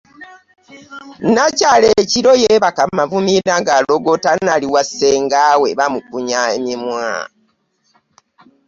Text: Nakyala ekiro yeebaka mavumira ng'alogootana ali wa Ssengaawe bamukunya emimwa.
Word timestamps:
Nakyala 1.33 1.87
ekiro 2.01 2.31
yeebaka 2.41 2.81
mavumira 2.97 3.53
ng'alogootana 3.61 4.47
ali 4.55 4.67
wa 4.73 4.83
Ssengaawe 4.87 5.69
bamukunya 5.79 6.39
emimwa. 6.57 7.07